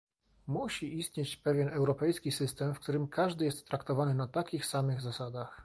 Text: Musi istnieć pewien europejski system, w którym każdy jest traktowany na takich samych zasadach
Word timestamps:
Musi 0.47 0.99
istnieć 0.99 1.37
pewien 1.37 1.69
europejski 1.73 2.31
system, 2.31 2.73
w 2.73 2.79
którym 2.79 3.07
każdy 3.07 3.45
jest 3.45 3.67
traktowany 3.67 4.13
na 4.13 4.27
takich 4.27 4.65
samych 4.65 5.01
zasadach 5.01 5.59